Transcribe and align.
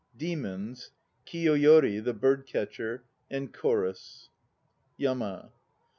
DEMONS. 0.17 0.89
KIYOYORI, 1.27 2.03
THE 2.03 2.15
BIRD 2.15 2.47
CATCHER. 2.47 3.03
CHORUS. 3.53 4.29
YAMA. 4.97 5.51